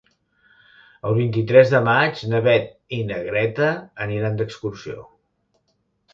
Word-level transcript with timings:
El 1.09 1.17
vint-i-tres 1.17 1.73
de 1.73 1.81
maig 1.87 2.23
na 2.31 2.39
Beth 2.47 2.97
i 2.99 2.99
na 3.11 3.21
Greta 3.29 3.69
aniran 4.09 4.41
d'excursió. 4.43 5.07